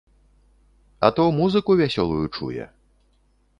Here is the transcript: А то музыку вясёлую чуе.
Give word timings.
А 0.99 1.07
то 1.19 1.25
музыку 1.41 1.71
вясёлую 1.83 2.25
чуе. 2.35 2.65